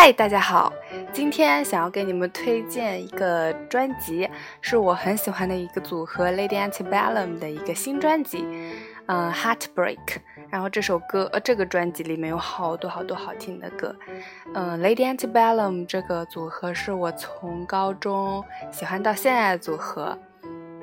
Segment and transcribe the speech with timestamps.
[0.00, 0.72] 嗨，大家好，
[1.12, 4.30] 今天想要给你们推荐一个专辑，
[4.60, 8.46] 是我很喜欢的一个组合 Lady Antebellum 的一个新专辑，
[9.06, 9.98] 嗯，Heartbreak。
[10.50, 13.92] 然后这首歌，呃，这个专辑里面有好多好多好听的歌，
[14.54, 20.16] 嗯，Lady Antebellum 这个组合是我从高中喜欢到现在的组合。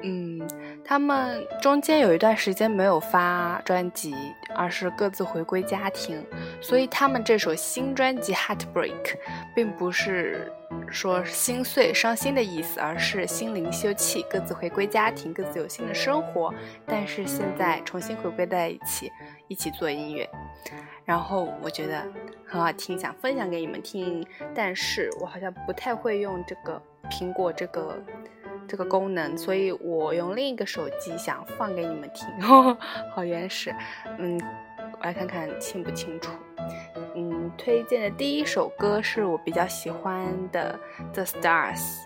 [0.04, 0.46] 嗯，
[0.88, 4.14] 他们中间有一段时间没有发专辑，
[4.56, 6.24] 而是各自回归家庭，
[6.62, 9.04] 所以他们这首新专辑《Heartbreak》
[9.56, 10.52] 并不是
[10.88, 16.54] 说心碎、伤心的意思，而是心灵休憩，各自回归家庭，各自有新的生活，
[16.86, 19.12] 但是现在重新回归在一起，
[19.48, 20.30] 一起做音乐。
[21.04, 22.06] 然后我觉得
[22.46, 24.24] 很好听，想分享给你们听，
[24.54, 27.98] 但是我好像不太会用这个苹果这个。
[28.68, 32.28] 这个功能，所以我用另一个手机想放给你们听，
[33.14, 33.74] 好原始。
[34.18, 34.40] 嗯，
[34.94, 36.32] 我来看看清不清楚。
[37.16, 40.78] 嗯，推荐的第一首歌是我比较喜欢的
[41.14, 42.06] 《The Stars》，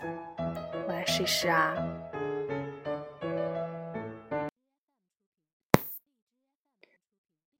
[0.86, 1.74] 我来试一试啊。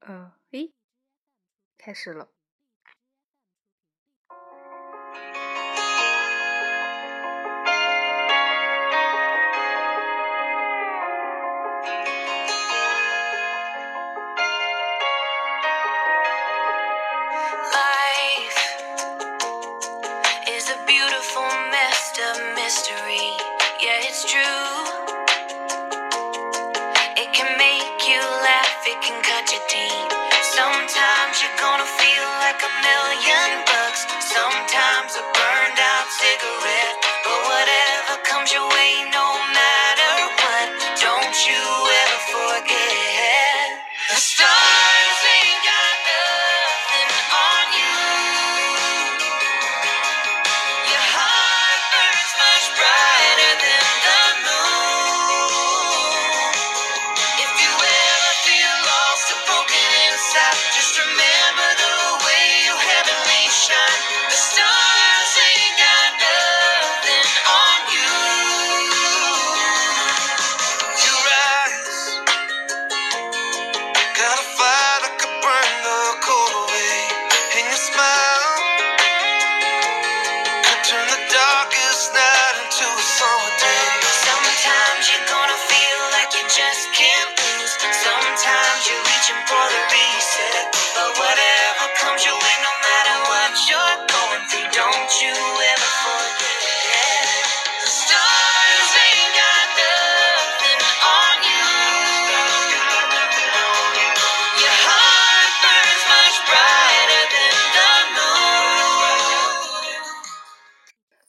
[0.00, 0.72] 嗯，诶，
[1.78, 2.28] 开始了。
[24.22, 24.42] it's true.
[27.16, 29.22] It can make you laugh, it can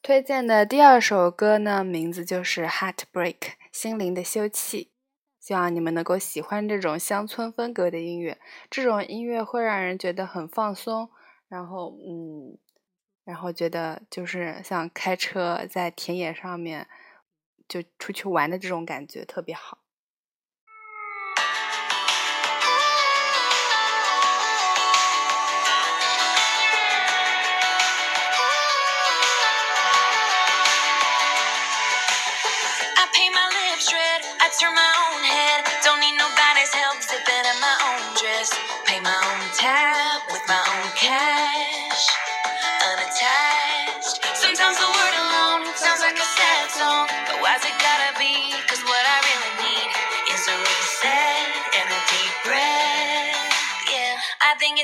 [0.02, 3.34] 推荐的第二首歌呢，名字就是《Heartbreak》，
[3.72, 4.89] 心灵的休憩。
[5.41, 11.09] 希望你们能够喜欢这种乡村风格的音乐，这种音乐会让人觉得很放松，
[11.50, 12.59] 然后，嗯，
[13.25, 16.88] 然后觉得就是像开车在田野上面
[17.68, 19.79] 就出去玩的这种感觉特别好。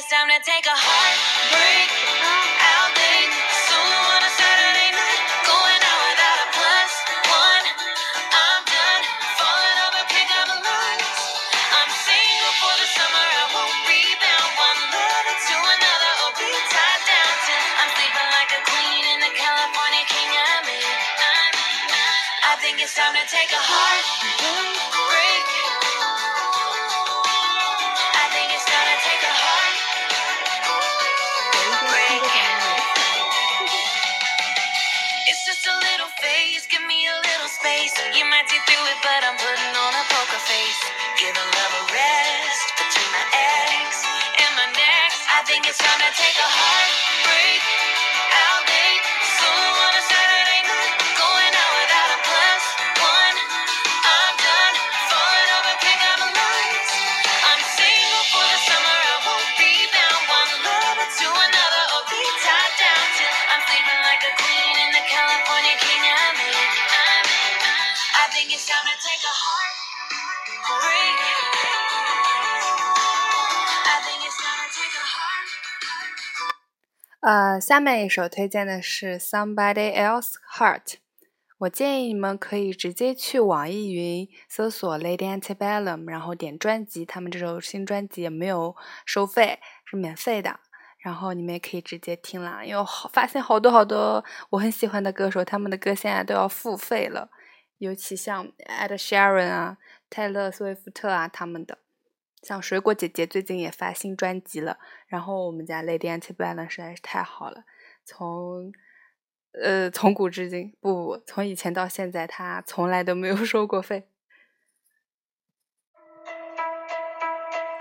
[0.07, 1.91] It's time to take a heartbreak
[2.63, 3.27] outing.
[3.27, 6.93] On a Saturday night, going out without a plus
[7.27, 7.65] one.
[8.31, 9.03] I'm done
[9.35, 11.11] falling pick up lights.
[11.75, 14.51] I'm single for the summer, I won't rebound.
[14.55, 17.35] One letter to another, be tied down.
[17.83, 20.99] I'm sleeping like a queen in the California king I'm in.
[22.47, 24.96] I think it's time to take a heartbreak.
[38.15, 40.81] You might see through it, but I'm putting on a poker face.
[41.17, 44.05] Giving love a rest between my ex
[44.37, 45.21] and my next.
[45.29, 47.26] I think it's time to take a heartbreak
[77.21, 80.95] 呃，下面一首推荐的是 Somebody Else Heart。
[81.57, 88.75] 我建议你们可以直接去网易云搜索 Lady Antebellum，然后点专辑，他们这首新专辑也没有
[89.05, 90.59] 收费，是免费的。
[90.99, 97.29] 然后你们也可以直接听了，因为好发现好多好多我很喜欢的歌手，他们的歌现在都要付费了，
[97.77, 99.77] 尤其像 Ed Sheeran 啊、
[100.09, 101.79] 泰勒·斯威夫特啊他们的。
[102.43, 104.77] 像水果姐姐最近也发新专辑了，
[105.07, 107.65] 然后我们家 Lady Antebellum 实在是太好了，
[108.05, 108.71] 从
[109.51, 114.07] 呃从古至今，不不，从以前到现在，她从来都没有 收过费。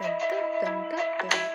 [0.01, 1.46] 噔噔噔噔噔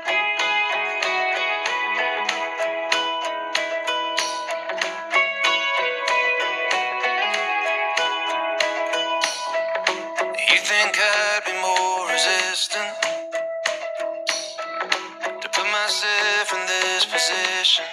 [10.82, 12.90] Think I'd be more resistant
[15.42, 17.86] to put myself in this position?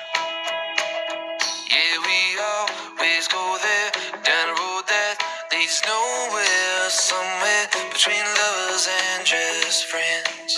[1.69, 3.93] Yeah, we always go there
[4.25, 5.20] down a road that
[5.52, 10.56] leads nowhere, somewhere between lovers and just friends.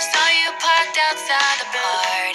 [0.00, 2.33] Saw you parked outside the party.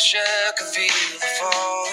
[0.00, 1.89] Wish I could feel the falling,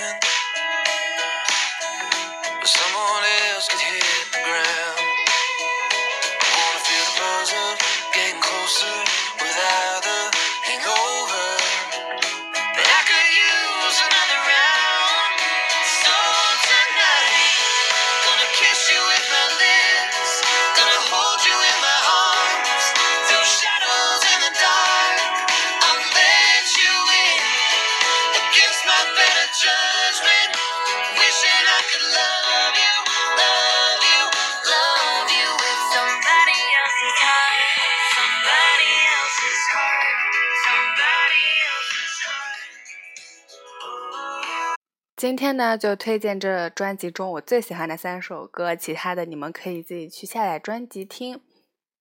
[45.17, 51.41] 今天呢，就推荐这专辑中我最喜欢的三首歌，其他的你们可以自己去下载专辑听，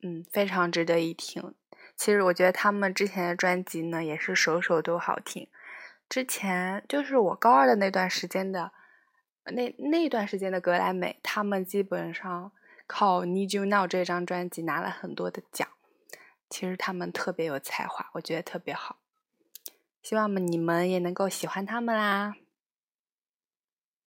[0.03, 1.55] 嗯，非常值得一听。
[1.97, 5.49] 其实我觉得他们之前的专辑呢，也是首首都好听。
[6.11, 8.73] 之前就是我高二的那段时间的，
[9.47, 12.53] 那那段时间的格莱美，他们基本上
[12.87, 15.67] 靠《Need You Now》这张专辑拿了很多的奖。
[16.51, 18.99] 其实他们特别有才华，我觉得特别好。
[20.03, 22.35] 希望你们也能够喜欢他们啦。